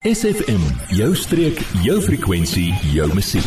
SFM, 0.00 0.62
jou 0.96 1.10
streek, 1.12 1.58
jou 1.84 1.98
frekwensie, 2.00 2.70
jou 2.88 3.04
musiek. 3.12 3.44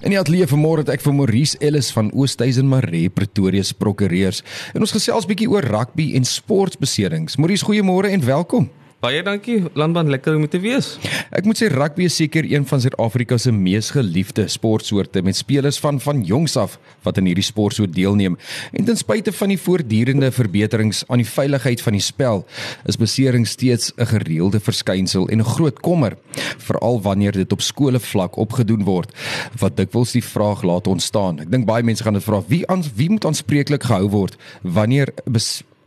In 0.00 0.14
die 0.14 0.16
ateljee 0.16 0.46
vanmôre 0.48 0.80
het 0.80 0.94
ek 0.94 1.04
vir 1.04 1.12
Maurice 1.12 1.58
Ellis 1.60 1.90
van 1.92 2.08
Oosthuizen 2.16 2.64
Maree 2.70 3.10
Pretoria 3.12 3.60
se 3.68 3.76
prokureurs 3.76 4.40
en 4.72 4.86
ons 4.86 4.96
gesels 4.96 5.28
bietjie 5.28 5.50
oor 5.52 5.68
rugby 5.68 6.14
en 6.16 6.24
sportbeserings. 6.24 7.36
Maurice, 7.36 7.68
goeiemôre 7.68 8.14
en 8.16 8.24
welkom. 8.24 8.70
Baie 8.98 9.20
dankie 9.22 9.60
Landman, 9.78 10.08
lekker 10.10 10.34
om 10.34 10.48
te 10.50 10.58
wees. 10.58 10.96
Ek 11.30 11.44
moet 11.46 11.60
sê 11.60 11.68
rugby 11.70 12.08
is 12.08 12.16
seker 12.18 12.42
een 12.50 12.64
van 12.66 12.80
Suid-Afrika 12.82 13.36
se 13.38 13.52
mees 13.54 13.92
geliefde 13.94 14.48
sportsoorte 14.50 15.22
met 15.22 15.38
spelers 15.38 15.76
van 15.78 16.00
van 16.02 16.24
jongs 16.26 16.56
af 16.58 16.74
wat 17.06 17.20
aan 17.20 17.28
hierdie 17.30 17.46
sportsoort 17.46 17.94
deelneem. 17.94 18.34
En 18.74 18.88
ten 18.88 18.98
spyte 18.98 19.30
van 19.38 19.52
die 19.54 19.58
voortdurende 19.62 20.32
verbeterings 20.34 21.04
aan 21.06 21.22
die 21.22 21.28
veiligheid 21.30 21.84
van 21.84 21.94
die 21.94 22.02
spel, 22.02 22.42
is 22.90 22.98
besering 22.98 23.46
steeds 23.46 23.92
'n 23.94 24.10
gereelde 24.18 24.58
verskynsel 24.58 25.28
en 25.28 25.38
'n 25.38 25.52
groot 25.54 25.78
kommer, 25.78 26.18
veral 26.58 27.00
wanneer 27.00 27.32
dit 27.32 27.52
op 27.52 27.62
skole 27.62 28.00
vlak 28.00 28.36
opgedoen 28.36 28.82
word, 28.82 29.14
wat 29.58 29.76
dikwels 29.76 30.12
die 30.12 30.24
vraag 30.24 30.62
laat 30.62 30.86
ontstaan. 30.86 31.38
Ek 31.38 31.50
dink 31.50 31.66
baie 31.66 31.84
mense 31.84 32.02
gaan 32.02 32.18
dit 32.18 32.24
vra, 32.24 32.42
wie 32.48 32.66
aan 32.66 32.82
wie 32.96 33.10
moet 33.10 33.24
aanspreeklik 33.24 33.82
gehou 33.82 34.08
word 34.10 34.36
wanneer 34.62 35.14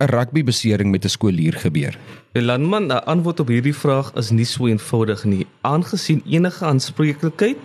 'n 0.01 0.09
rugbybesering 0.09 0.89
met 0.91 1.05
'n 1.05 1.09
skoolier 1.09 1.53
gebeur? 1.53 1.97
Die 2.31 2.41
landman, 2.41 3.05
antwoord 3.05 3.39
op 3.39 3.49
hierdie 3.51 3.75
vraag 3.75 4.13
is 4.15 4.29
nie 4.31 4.45
so 4.45 4.67
eenvoudig 4.67 5.23
nie. 5.23 5.47
Aangesien 5.61 6.21
enige 6.25 6.65
aanspreeklikheid 6.65 7.57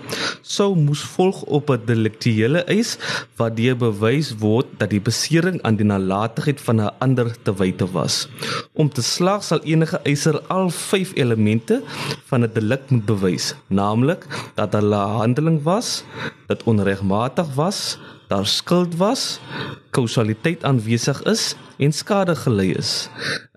sou 0.43 0.75
moes 0.75 1.05
volg 1.15 1.43
op 1.43 1.71
'n 1.71 1.87
deliktuele 1.87 2.65
eis 2.65 2.99
wat 3.37 3.57
deur 3.57 3.77
bewys 3.77 4.35
word 4.39 4.67
dat 4.79 4.91
die 4.91 5.01
besering 5.01 5.62
aan 5.62 5.77
die 5.77 5.87
nalatigheid 5.87 6.61
van 6.61 6.81
'n 6.81 6.91
ander 6.99 7.31
te 7.43 7.55
wyte 7.55 7.87
was. 7.93 8.29
Om 8.73 8.89
te 8.89 9.03
slaag 9.03 9.45
sal 9.45 9.61
enige 9.62 10.01
eiser 10.03 10.41
al 10.48 10.71
5 10.71 11.12
elemente 11.15 11.83
van 12.27 12.43
'n 12.43 12.51
delik 12.53 12.91
moet 12.91 13.07
bewys, 13.07 13.55
naamlik 13.69 14.27
dat 14.55 14.73
hulle 14.73 14.97
handeling 14.97 15.62
was, 15.62 16.05
dat 16.47 16.62
onregmatig 16.62 17.55
was, 17.55 17.98
daar 18.28 18.46
skuld 18.46 18.96
was, 18.96 19.41
kausaliteit 19.91 20.64
aanwesig 20.64 21.22
is 21.22 21.55
en 21.78 21.92
skade 21.92 22.34
gelei 22.36 22.72
is. 22.74 23.08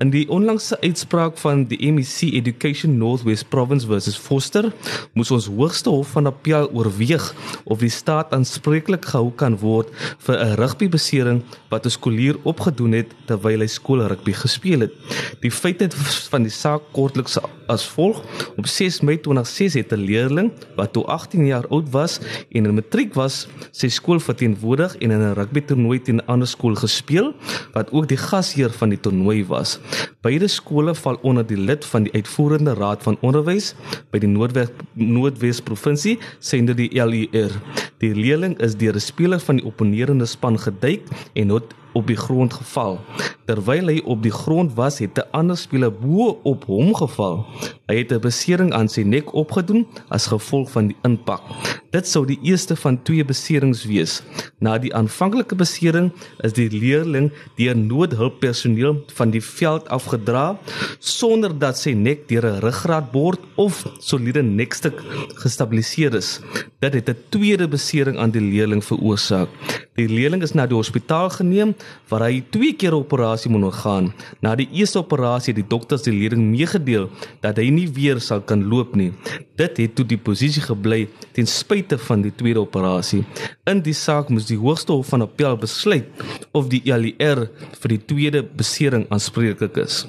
In 0.03 0.11
die 0.11 0.25
onlangse 0.29 0.77
uitspraak 0.81 1.37
van 1.41 1.65
die 1.71 1.91
MEC 1.91 2.33
Education 2.39 2.97
Northwest 2.97 3.49
Province 3.49 3.87
versus 3.87 4.17
Foster, 4.19 4.71
moes 5.13 5.31
ons 5.31 5.47
hoogste 5.51 5.89
hof 5.89 6.13
van 6.15 6.29
appel 6.29 6.69
oorweeg 6.75 7.29
of 7.63 7.79
die 7.83 7.91
staat 7.93 8.33
aanspreeklik 8.35 9.07
gehou 9.11 9.31
kan 9.35 9.57
word 9.63 9.89
vir 10.25 10.35
'n 10.37 10.55
rugbybesering 10.61 11.43
wat 11.69 11.85
'n 11.85 11.95
skoolier 11.97 12.35
opgedoen 12.43 12.91
het 12.91 13.15
terwyl 13.25 13.59
hy 13.59 13.67
skoolrugby 13.67 14.33
gespeel 14.33 14.79
het. 14.79 14.93
Die 15.41 15.51
feite 15.51 15.89
van 16.29 16.43
die 16.43 16.51
saak 16.51 16.81
kortliks 16.91 17.37
as 17.69 17.85
volg: 17.95 18.23
op 18.57 18.67
6 18.67 19.01
Mei 19.05 19.19
2006 19.19 19.73
het 19.73 19.93
'n 19.93 20.03
leerling 20.09 20.51
wat 20.75 20.93
toe 20.93 21.05
18 21.05 21.45
jaar 21.45 21.67
oud 21.67 21.89
was 21.89 22.19
en 22.51 22.65
in 22.65 22.73
matriek 22.73 23.13
was, 23.13 23.47
sy 23.71 23.87
skool 23.87 24.19
verteenwoordig 24.19 24.97
en 24.97 25.11
in 25.11 25.21
'n 25.21 25.33
rugbytoernooi 25.33 26.01
teen 26.01 26.15
'n 26.15 26.25
ander 26.25 26.47
skool 26.47 26.75
gespeel 26.75 27.33
wat 27.73 27.91
ook 27.91 28.07
die 28.07 28.17
gasheer 28.17 28.71
van 28.71 28.89
die 28.89 28.99
toernooi 28.99 29.45
was. 29.45 29.79
Beide 30.21 30.47
skole 30.47 30.95
val 30.95 31.17
onder 31.21 31.45
die 31.45 31.57
lid 31.57 31.85
van 31.85 32.03
die 32.03 32.13
uitvoerende 32.13 32.73
raad 32.73 33.03
van 33.03 33.17
onderwys 33.21 33.75
by 34.11 34.19
die 34.19 34.29
Noordwes 34.29 34.69
Noordwes 34.93 35.61
provinsie, 35.61 36.19
sende 36.39 36.73
die 36.73 36.89
LER. 36.93 37.51
Die 37.97 38.15
leerling 38.15 38.59
is 38.59 38.75
deur 38.75 38.95
'n 38.95 38.99
speler 38.99 39.39
van 39.39 39.55
die 39.55 39.65
opponerende 39.65 40.25
span 40.25 40.59
geduik 40.59 41.01
en 41.33 41.49
het 41.49 41.73
op 41.93 42.07
die 42.07 42.17
grond 42.17 42.53
geval. 42.53 42.99
Terwyl 43.45 43.87
hy 43.87 44.01
op 44.05 44.23
die 44.23 44.31
grond 44.31 44.73
was, 44.73 44.99
het 44.99 45.17
'n 45.17 45.27
ander 45.31 45.57
speler 45.57 45.93
bo 45.93 46.39
op 46.43 46.65
hom 46.65 46.95
geval. 46.95 47.45
Hy 47.89 47.95
het 48.03 48.11
'n 48.13 48.21
besering 48.21 48.69
aan 48.73 48.87
sy 48.87 49.01
nek 49.01 49.33
opgedoen 49.33 49.87
as 50.09 50.27
gevolg 50.29 50.69
van 50.71 50.87
die 50.87 50.97
impak. 51.01 51.41
Dit 51.89 52.07
sou 52.07 52.21
die 52.25 52.37
eerste 52.45 52.75
van 52.75 53.01
twee 53.01 53.25
beserings 53.25 53.85
wees. 53.89 54.21
Na 54.59 54.77
die 54.77 54.93
aanvanklike 54.93 55.55
besering 55.55 56.11
is 56.45 56.53
die 56.53 56.69
leerling 56.69 57.31
deur 57.57 57.77
noodhulppersoneel 57.77 59.03
van 59.17 59.31
die 59.31 59.41
veld 59.41 59.89
afgedra 59.89 60.59
sonder 60.99 61.59
dat 61.59 61.77
sy 61.77 61.93
nek 61.93 62.27
deur 62.27 62.45
'n 62.45 62.59
ruggraatbord 62.61 63.39
of 63.55 63.85
soliede 63.99 64.43
nekstuk 64.43 65.01
gestabiliseer 65.41 66.13
is. 66.13 66.41
Dit 66.79 66.93
het 66.93 67.09
'n 67.09 67.17
tweede 67.29 67.67
besering 67.67 68.17
aan 68.17 68.31
die 68.31 68.41
leerling 68.41 68.83
veroorsaak. 68.83 69.49
Die 69.95 70.07
leerling 70.07 70.43
is 70.43 70.53
na 70.53 70.67
die 70.67 70.77
hospitaal 70.77 71.29
geneem 71.29 71.73
waar 72.07 72.21
hy 72.21 72.43
twee 72.51 72.73
keer 72.73 72.91
'n 72.91 73.01
operasie 73.01 73.51
moet 73.51 73.63
ondergaan. 73.63 74.13
Na 74.41 74.55
die 74.55 74.69
eerste 74.71 74.99
operasie 74.99 75.53
het 75.53 75.61
die 75.61 75.69
dokters 75.75 76.03
die 76.03 76.13
leerling 76.13 76.51
meegedeel 76.51 77.09
dat 77.41 77.57
hy 77.57 77.69
nie 77.69 77.78
weer 77.87 78.19
sal 78.19 78.41
kan 78.41 78.65
loop 78.67 78.95
nie. 78.99 79.11
Dit 79.59 79.77
het 79.79 79.95
toe 79.95 80.05
die 80.07 80.19
posisie 80.19 80.63
gebly 80.65 81.05
ten 81.35 81.47
spyte 81.47 81.97
van 82.01 82.23
die 82.25 82.33
tweede 82.35 82.59
operasie. 82.63 83.21
In 83.69 83.83
die 83.85 83.95
saak 83.95 84.31
moes 84.33 84.49
die 84.49 84.57
Hoogste 84.59 84.95
Hof 84.95 85.11
van 85.13 85.23
Appel 85.23 85.57
besluit 85.61 86.07
of 86.51 86.67
die 86.73 86.81
LER 86.85 87.45
vir 87.79 87.95
die 87.95 88.01
tweede 88.11 88.43
besering 88.43 89.05
aanspreeklik 89.13 89.77
is. 89.83 90.03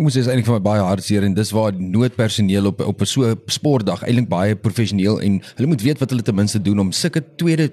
Ek 0.00 0.06
moet 0.06 0.14
sê 0.14 0.22
is 0.22 0.28
eintlik 0.32 0.46
vir 0.48 0.54
my 0.54 0.62
baie 0.64 0.80
hartseer 0.80 1.24
en 1.26 1.34
dis 1.36 1.50
waar 1.52 1.74
noodpersoneel 1.76 2.70
op 2.70 2.78
op 2.80 3.02
'n 3.04 3.06
so 3.06 3.34
sportdag 3.52 4.00
eintlik 4.00 4.30
baie 4.30 4.54
professioneel 4.56 5.20
en 5.20 5.42
hulle 5.56 5.68
moet 5.68 5.82
weet 5.82 6.00
wat 6.00 6.08
hulle 6.08 6.22
ten 6.22 6.34
minste 6.34 6.56
doen 6.58 6.78
om 6.80 6.92
sulke 6.92 7.20
tweede 7.36 7.68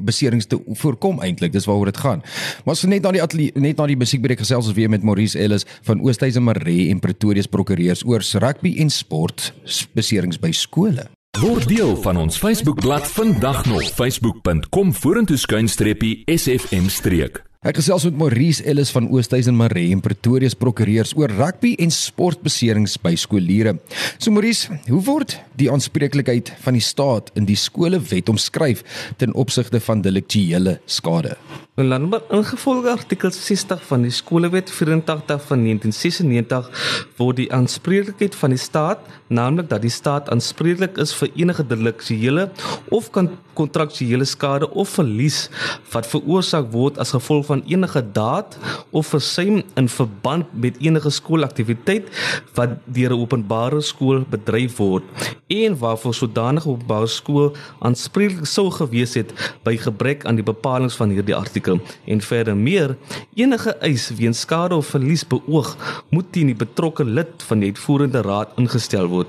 beserings 0.00 0.46
te 0.46 0.58
voorkom 0.58 1.20
eintlik. 1.22 1.52
Dis 1.52 1.64
waaroor 1.64 1.92
dit 1.92 1.96
gaan. 1.96 2.22
Maar 2.64 2.74
as 2.74 2.82
net 2.82 3.02
na 3.02 3.12
die 3.12 3.22
atelier, 3.22 3.52
net 3.54 3.76
na 3.76 3.86
die 3.86 3.96
musiekbreek 3.96 4.38
gesels 4.38 4.66
ons 4.66 4.74
weer 4.74 4.90
met 4.90 5.02
Maurice 5.02 5.38
Ellis 5.38 5.64
van 5.82 6.00
Oosthuizen 6.00 6.42
Maree 6.42 6.90
en 6.90 6.98
Pretoria 6.98 7.42
se 7.42 7.48
prokureurs 7.48 8.04
oor 8.04 8.22
rugby 8.40 8.74
en 8.78 8.90
sport 8.90 9.54
beserings 9.94 10.38
by 10.38 10.50
skole. 10.50 11.06
Word 11.38 11.68
deel 11.68 11.96
van 12.02 12.16
ons 12.16 12.36
Facebookblad 12.36 13.06
vandag 13.06 13.66
nog 13.66 13.82
facebook.com 13.94 14.94
vorentoe 14.94 15.36
skuinstreepie 15.36 16.22
sfm 16.26 16.88
streek. 16.88 17.51
Ek 17.62 17.76
gesels 17.78 18.02
met 18.08 18.16
Maurice 18.18 18.64
Ellis 18.66 18.90
van 18.90 19.04
Oosthuizen 19.14 19.54
Maree 19.54 19.92
en 19.94 20.00
Pretoria 20.02 20.50
se 20.50 20.58
prokureurs 20.58 21.12
oor 21.14 21.30
rugby 21.30 21.76
en 21.78 21.92
sportbeserings 21.94 22.96
by 22.98 23.12
skooliere. 23.14 23.76
So 24.16 24.34
Maurice, 24.34 24.80
hoe 24.88 24.98
word 25.06 25.36
die 25.60 25.68
aanspreeklikheid 25.70 26.50
van 26.64 26.74
die 26.74 26.82
staat 26.82 27.30
in 27.38 27.46
die 27.46 27.54
skolewet 27.54 28.32
omskryf 28.32 28.82
ten 29.22 29.36
opsigte 29.38 29.78
van 29.78 30.02
deliktuele 30.02 30.80
skade? 30.90 31.36
In 31.78 31.86
landbou 31.86 32.18
ingevolge 32.34 32.90
artikel 32.90 33.30
60 33.30 33.86
van 33.92 34.02
die 34.08 34.12
skolewet 34.12 34.74
84 34.74 35.46
van 35.46 35.62
1996 35.62 37.14
word 37.22 37.38
die 37.44 37.48
aanspreeklikheid 37.54 38.34
van 38.42 38.56
die 38.56 38.60
staat, 38.60 39.06
naamlik 39.30 39.70
dat 39.70 39.86
die 39.86 39.94
staat 39.94 40.34
aanspreeklik 40.34 40.98
is 40.98 41.14
vir 41.14 41.30
enige 41.38 41.62
deliktuele 41.70 42.50
of 42.90 43.14
kontraktuele 43.54 44.24
skade 44.24 44.70
of 44.70 44.88
verlies 44.98 45.48
wat 45.92 46.06
veroorsaak 46.06 46.70
word 46.72 46.98
as 46.98 47.14
gevolg 47.16 47.46
van 47.46 47.64
enige 47.66 48.02
daad 48.12 48.58
of 48.90 49.06
versuim 49.06 49.62
in 49.76 49.88
verband 49.88 50.46
met 50.52 50.80
enige 50.80 51.10
skoolaktiwiteit 51.10 52.08
wat 52.54 52.78
deur 52.86 53.12
'n 53.12 53.20
openbare 53.20 53.80
skool 53.80 54.24
bedryf 54.30 54.76
word 54.76 55.04
en 55.46 55.78
waarvoor 55.78 56.14
sodanige 56.14 56.68
openbare 56.68 57.06
skool 57.06 57.52
aanspreeklik 57.78 58.46
sou 58.46 58.70
gewees 58.70 59.14
het 59.14 59.32
by 59.64 59.76
gebrek 59.76 60.24
aan 60.26 60.38
die 60.38 60.46
bepalinge 60.46 60.94
van 60.96 61.12
hierdie 61.14 61.36
artikel. 61.36 61.80
En 62.06 62.20
verder 62.20 62.56
meer 62.56 62.96
enige 63.34 63.74
eis 63.84 64.08
weens 64.18 64.42
skade 64.46 64.76
of 64.76 64.86
verlies 64.94 65.24
beoog 65.28 65.74
moet 66.10 66.32
teen 66.32 66.50
die 66.52 66.58
betrokke 66.58 67.04
lid 67.04 67.44
van 67.48 67.62
die 67.62 67.72
uitvoerende 67.72 68.22
raad 68.26 68.56
ingestel 68.60 69.08
word. 69.12 69.28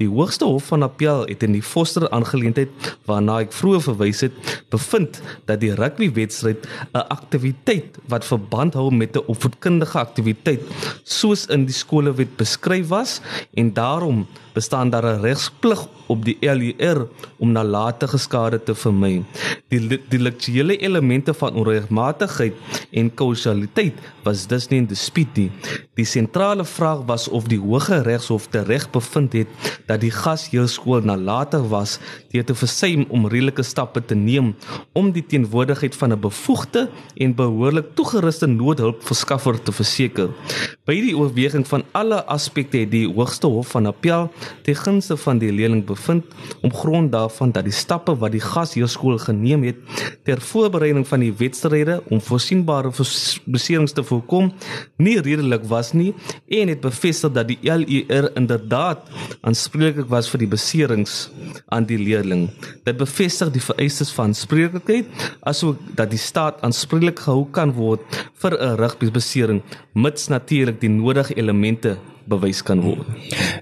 Die 0.00 0.08
hoogste 0.08 0.48
hof 0.48 0.70
van 0.72 0.86
appel 0.86 1.26
het 1.28 1.42
in 1.42 1.56
die 1.56 1.64
Foster 1.64 2.08
aangeleentheid 2.10 2.92
waarna 3.08 3.40
ek 3.46 3.54
vroeër 3.62 3.84
verwys 3.86 4.20
het 4.26 4.38
bevind 4.74 5.20
dat 5.46 5.60
die 5.62 5.74
rugby 5.78 6.10
wedstryd 6.18 6.66
'n 6.92 7.06
aktiwiteit 7.16 7.98
wat 8.12 8.28
verband 8.32 8.74
hou 8.74 8.90
met 8.90 9.16
'n 9.16 9.26
opvoedkundige 9.32 9.98
aktiwiteit 9.98 10.62
soos 11.04 11.46
in 11.46 11.66
die 11.70 11.78
skolewet 11.82 12.36
beskryf 12.36 12.88
was 12.88 13.20
en 13.54 13.72
daarom 13.72 14.26
bestaan 14.54 14.90
daar 14.90 15.04
'n 15.04 15.20
regsplig 15.20 15.88
op 16.06 16.24
die 16.24 16.36
LER 16.40 17.06
om 17.38 17.52
nalatige 17.52 18.18
skade 18.18 18.62
te 18.62 18.74
vermy. 18.74 19.22
Die 19.68 20.00
deliktuele 20.08 20.76
elemente 20.76 21.34
van 21.34 21.54
onregmatigheid 21.54 22.54
en 22.90 23.14
kausaliteit 23.14 23.94
was 24.22 24.46
dus 24.46 24.68
nie 24.68 24.78
in 24.82 24.86
dispuut 24.86 25.36
nie. 25.36 25.50
Die 25.94 26.04
sentrale 26.04 26.64
vraag 26.64 27.04
was 27.06 27.28
of 27.28 27.48
die 27.50 27.60
Hoge 27.60 28.02
Regshof 28.02 28.46
tereg 28.52 28.90
bevind 28.90 29.32
het 29.32 29.48
dat 29.86 30.00
die 30.00 30.10
gasheerskool 30.10 31.00
nalatig 31.00 31.64
was 31.68 31.98
deur 32.30 32.44
te 32.44 32.54
versuim 32.54 33.06
om 33.08 33.26
redelike 33.52 33.62
stappe 33.62 34.00
te 34.04 34.14
neem 34.14 34.54
om 34.94 35.12
die 35.12 35.24
teenwoordigheid 35.24 35.94
van 35.96 36.12
'n 36.12 36.20
bevoegde 36.20 36.88
en 37.16 37.34
behoorlik 37.34 37.94
toegeruste 37.94 38.46
noodhulpverskaffer 38.46 39.62
te 39.62 39.72
verseker. 39.72 40.30
By 40.92 40.98
die 41.00 41.14
oorweging 41.16 41.62
van 41.64 41.86
alle 41.96 42.18
aspekte 42.28 42.82
het 42.82 42.90
die 42.92 43.06
Hoogste 43.08 43.48
Hof 43.48 43.70
van 43.72 43.86
Appel 43.88 44.26
ten 44.66 44.76
gunste 44.76 45.16
van 45.16 45.38
die 45.40 45.48
leerling 45.48 45.86
bevind 45.88 46.34
om 46.60 46.72
grond 46.76 47.08
daarvan 47.14 47.54
dat 47.56 47.64
die 47.64 47.72
stappe 47.72 48.12
wat 48.20 48.34
die 48.34 48.42
gasheerskool 48.44 49.16
geneem 49.22 49.64
het 49.64 49.78
ter 50.28 50.42
voorbereiding 50.44 51.06
van 51.08 51.24
die 51.24 51.30
wedstryde 51.38 51.94
om 52.12 52.20
voorsienbare 52.20 52.90
beserings 53.46 53.94
te 53.96 54.04
voorkom 54.04 54.50
nie 55.00 55.14
redelik 55.24 55.64
was 55.70 55.94
nie 55.96 56.10
en 56.60 56.74
het 56.74 56.84
bevestig 56.84 57.32
dat 57.38 57.48
die 57.48 57.56
LER 57.64 58.28
inderdaad 58.36 59.08
aanspreeklik 59.40 60.12
was 60.12 60.28
vir 60.28 60.44
die 60.44 60.50
beserings 60.52 61.16
aan 61.72 61.88
die 61.88 61.96
leerling. 62.02 62.50
Dit 62.84 63.00
bevestig 63.00 63.54
die 63.56 63.64
vereistes 63.64 64.12
van 64.12 64.34
aanspreeklikheid 64.34 65.08
asook 65.40 65.80
dat 65.96 66.12
die 66.12 66.20
staat 66.20 66.60
aanspreeklik 66.60 67.24
gehou 67.24 67.48
kan 67.48 67.72
word 67.80 68.04
vir 68.44 68.60
'n 68.60 68.76
rugbybesering 68.76 69.64
mits 69.94 70.28
natuurlik 70.28 70.81
die 70.82 70.90
nodige 70.90 71.36
elemente 71.38 71.96
bewys 72.28 72.62
kan 72.62 72.82
word. 72.82 73.06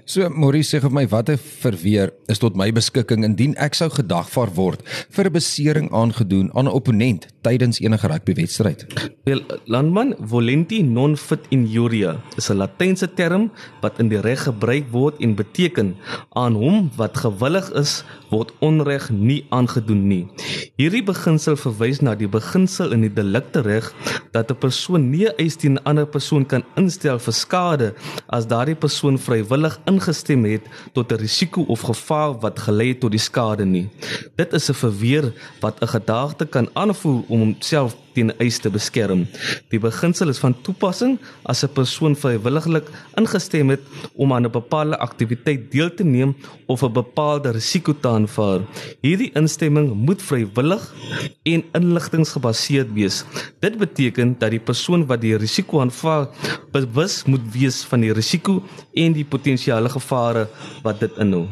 So 0.05 0.27
Maurice 0.29 0.75
sê 0.75 0.81
vir 0.83 0.93
my 0.93 1.05
watter 1.09 1.37
verweer 1.37 2.11
is 2.31 2.41
tot 2.41 2.57
my 2.59 2.69
beskikking 2.73 3.25
indien 3.25 3.55
ek 3.61 3.77
sou 3.77 3.89
gedagvaar 3.93 4.53
word 4.57 4.85
vir 5.09 5.29
'n 5.29 5.33
besering 5.33 5.87
aangedoen 5.91 6.51
aan 6.53 6.67
'n 6.67 6.75
opponent 6.75 7.27
tydens 7.41 7.81
enige 7.81 8.07
rugbywedstryd. 8.07 8.85
Wel 9.25 9.41
landman 9.65 10.15
volenti 10.19 10.83
non 10.83 11.17
fit 11.17 11.41
injuria 11.49 12.21
is 12.37 12.49
'n 12.49 12.57
latynse 12.57 13.07
term 13.13 13.51
wat 13.81 13.99
in 13.99 14.09
die 14.09 14.21
reg 14.21 14.43
gebruik 14.43 14.85
word 14.91 15.15
en 15.19 15.35
beteken 15.35 15.95
aan 16.33 16.55
hom 16.55 16.91
wat 16.97 17.17
gewillig 17.17 17.71
is 17.73 18.03
word 18.29 18.51
onreg 18.59 19.09
nie 19.09 19.45
aangedoen 19.49 20.07
nie. 20.07 20.27
Hierdie 20.77 21.03
beginsel 21.03 21.55
verwys 21.55 22.01
na 22.01 22.15
die 22.15 22.27
beginsel 22.27 22.91
in 22.93 23.01
die 23.01 23.13
delikte 23.13 23.61
reg 23.61 23.93
dat 24.31 24.51
'n 24.51 24.55
persoon 24.55 25.09
nie 25.09 25.27
eis 25.37 25.55
teen 25.55 25.73
'n 25.73 25.83
ander 25.83 26.05
persoon 26.05 26.45
kan 26.45 26.63
instel 26.75 27.19
vir 27.19 27.33
skade 27.33 27.93
as 28.27 28.47
daardie 28.47 28.75
persoon 28.75 29.17
vrywillig 29.19 29.79
ingestem 29.85 30.45
het 30.45 30.61
tot 30.93 31.11
'n 31.11 31.15
risiko 31.15 31.61
of 31.61 31.81
gevaar 31.81 32.39
wat 32.39 32.59
gelei 32.59 32.87
het 32.87 32.99
tot 32.99 33.11
die 33.11 33.19
skade 33.19 33.65
nie. 33.65 33.89
Dit 34.35 34.53
is 34.53 34.69
'n 34.69 34.73
verweer 34.73 35.33
wat 35.59 35.81
'n 35.81 35.87
gedagte 35.87 36.45
kan 36.45 36.69
aanvoer 36.73 37.23
om 37.27 37.39
homself 37.39 37.95
teen 38.13 38.31
eis 38.39 38.59
te 38.59 38.69
beskerm. 38.69 39.25
Die 39.71 39.79
beginsel 39.79 40.29
is 40.29 40.41
van 40.43 40.55
toepassing 40.65 41.17
as 41.43 41.63
'n 41.63 41.73
persoon 41.73 42.15
vrywilliglik 42.15 42.87
ingestem 43.17 43.69
het 43.69 43.81
om 44.15 44.33
aan 44.33 44.45
'n 44.45 44.51
bepaalde 44.51 44.97
aktiwiteit 44.97 45.71
deel 45.71 45.93
te 45.93 46.03
neem 46.03 46.35
of 46.67 46.83
'n 46.83 46.93
bepaalde 46.93 47.51
risiko 47.51 47.93
te 47.93 48.07
aanvaar. 48.07 48.61
Hierdie 49.01 49.31
instemming 49.33 49.93
moet 49.93 50.21
vrywillig 50.21 50.93
en 51.43 51.63
inligtinggebaseerd 51.73 52.93
wees. 52.93 53.23
Dit 53.59 53.77
beteken 53.77 54.35
dat 54.39 54.49
die 54.49 54.59
persoon 54.59 55.05
wat 55.05 55.21
die 55.21 55.37
risiko 55.37 55.81
aanvaar 55.81 56.27
bewus 56.71 57.23
moet 57.25 57.45
wees 57.53 57.83
van 57.83 57.99
die 58.01 58.13
risiko 58.13 58.63
en 58.93 59.13
die 59.13 59.25
potensiële 59.25 59.89
gevare 59.89 60.47
wat 60.83 60.99
dit 60.99 61.11
inhou. 61.17 61.47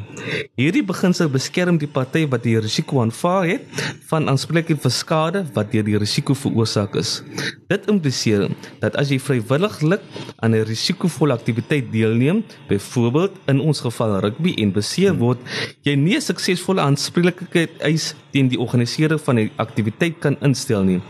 Hierdie 0.56 0.84
beginsel 0.84 1.30
beskerm 1.30 1.78
die 1.78 1.88
party 1.88 2.28
wat 2.28 2.44
die 2.44 2.60
risiko 2.60 3.02
aanvaar 3.02 3.48
het 3.48 3.64
van 4.10 4.30
aanspreeklikheid 4.30 4.82
vir 4.82 4.92
skade 4.92 5.46
wat 5.54 5.72
deur 5.72 5.84
die 5.84 5.98
risiko 5.98 6.34
veroorsaak 6.34 6.49
is. 6.96 7.24
Dit 7.68 7.88
impliseer 7.88 8.50
dat 8.80 8.96
as 8.96 9.10
jy 9.10 9.20
vrywilliglik 9.20 10.02
aan 10.40 10.56
'n 10.56 10.66
risikovolle 10.66 11.34
aktiwiteit 11.34 11.92
deelneem, 11.92 12.44
byvoorbeeld 12.68 13.32
in 13.48 13.60
ons 13.60 13.80
geval 13.82 14.20
rugby 14.20 14.54
en 14.58 14.72
beseer 14.72 15.14
word, 15.18 15.40
jy 15.84 15.96
nie 15.96 16.16
'n 16.16 16.22
suksesvolle 16.22 16.82
aanspreeklikheid 16.82 17.82
eis 17.82 18.16
teen 18.32 18.48
die 18.48 18.60
organiseerder 18.60 19.20
van 19.20 19.36
die 19.36 19.52
aktiwiteit 19.56 20.20
kan 20.20 20.38
instel 20.42 20.84
nie. 20.84 21.02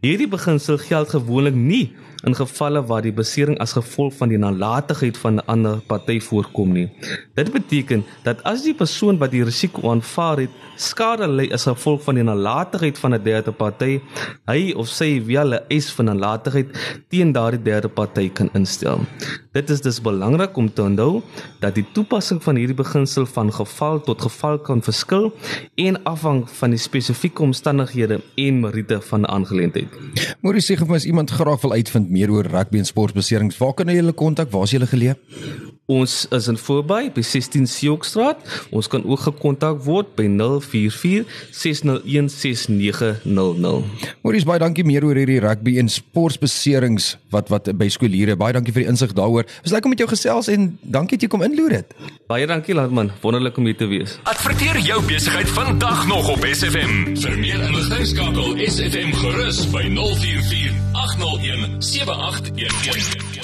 Hierdie 0.00 0.28
beginsel 0.28 0.78
geld 0.78 1.08
gewoonlik 1.08 1.54
nie 1.54 1.94
in 2.26 2.36
gevalle 2.36 2.82
waar 2.84 3.02
die 3.04 3.14
besering 3.16 3.56
as 3.64 3.72
gevolg 3.76 4.14
van 4.18 4.32
die 4.32 4.38
nalatigheid 4.40 5.16
van 5.16 5.34
'n 5.36 5.46
ander 5.46 5.80
party 5.86 6.20
voorkom 6.20 6.72
nie. 6.72 6.88
Dit 7.34 7.52
beteken 7.52 8.04
dat 8.24 8.42
as 8.44 8.62
die 8.62 8.74
persoon 8.74 9.18
wat 9.18 9.30
die 9.30 9.44
risiko 9.44 9.90
aanvaar 9.90 10.38
het, 10.38 10.50
skade 10.76 11.28
ly 11.28 11.48
as 11.52 11.64
gevolg 11.64 12.02
van 12.02 12.14
die 12.14 12.24
nalatigheid 12.24 12.98
van 12.98 13.14
'n 13.14 13.22
derde 13.22 13.52
party, 13.52 14.00
hy 14.46 14.72
of 14.80 14.88
sy 14.88 15.20
via 15.26 15.44
'n 15.44 15.60
eis 15.68 15.90
van 15.96 16.06
nalatigheid 16.10 16.68
teen 17.08 17.32
daardie 17.32 17.62
derde 17.62 17.88
party 17.88 18.28
kan 18.28 18.50
instel. 18.54 19.04
Dit 19.52 19.70
is 19.70 19.80
dus 19.80 20.00
belangrik 20.00 20.56
om 20.56 20.72
te 20.72 20.82
onthou 20.82 21.22
dat 21.60 21.74
die 21.74 21.86
toepassing 21.92 22.42
van 22.42 22.56
hierdie 22.56 22.76
beginsel 22.76 23.26
van 23.26 23.52
geval 23.52 24.00
tot 24.00 24.22
geval 24.22 24.58
kan 24.58 24.82
verskil 24.82 25.32
en 25.74 26.02
afhang 26.04 26.44
van 26.50 26.70
die 26.70 26.78
spesifieke 26.78 27.42
omstandighede 27.42 28.20
en 28.36 28.60
meriete 28.60 29.00
van 29.00 29.20
'n 29.20 29.26
aangeleentheid. 29.26 29.88
Môre 30.42 30.60
sê 30.60 30.80
of 30.80 30.90
as 30.90 31.04
iemand 31.04 31.30
graag 31.30 31.60
wil 31.60 31.72
uitvind 31.72 32.10
meer 32.10 32.30
oor 32.30 32.46
rugby 32.46 32.78
en 32.78 32.84
sportbeserings, 32.84 33.58
waar 33.58 33.74
kan 33.74 33.88
hulle 33.88 34.12
kontak? 34.12 34.50
Waar 34.50 34.62
is 34.62 34.70
julle 34.70 34.86
geleë? 34.86 35.16
Ons 35.90 36.28
is 36.30 36.46
in 36.46 36.58
Voorby 36.60 37.08
by 37.10 37.22
16 37.24 37.66
Siokstraat. 37.66 38.44
Ons 38.70 38.86
kan 38.90 39.02
ook 39.02 39.24
gekontak 39.26 39.80
word 39.82 40.12
by 40.14 40.28
044 40.30 41.26
601 41.50 42.30
6900. 42.30 44.06
Maurice, 44.22 44.46
baie 44.46 44.62
dankie 44.62 44.86
meer 44.86 45.02
oor 45.08 45.18
hierdie 45.18 45.40
rugby 45.42 45.74
en 45.82 45.90
sportbeserings 45.90 47.16
wat 47.34 47.50
wat 47.50 47.72
by 47.74 47.90
skooliere. 47.90 48.38
Baie 48.38 48.54
dankie 48.54 48.74
vir 48.76 48.84
die 48.84 48.92
insig 48.92 49.16
daaroor. 49.18 49.48
Was 49.64 49.74
lekker 49.74 49.90
om 49.90 49.96
met 49.96 50.04
jou 50.04 50.10
gesels 50.12 50.52
en 50.52 50.70
dankie 50.82 51.18
dat 51.18 51.26
jy 51.26 51.32
kom 51.34 51.42
inloer 51.46 51.80
dit. 51.80 51.98
Baie 52.30 52.46
dankie 52.46 52.76
Landman. 52.78 53.10
Wonderlik 53.24 53.58
om 53.58 53.66
hier 53.66 53.78
te 53.80 53.90
wees. 53.90 54.20
Adverteer 54.30 54.78
jou 54.86 55.02
besigheid 55.10 55.50
vandag 55.58 56.06
nog 56.06 56.30
op 56.36 56.46
SFM. 56.46 57.16
Vir 57.18 57.38
meer 57.42 57.66
inligting 57.66 58.06
skakel 58.14 58.62
SFM 58.68 59.10
gerus 59.24 59.64
by 59.74 59.88
044 59.98 60.70
801 60.94 61.80
7811. 61.82 63.39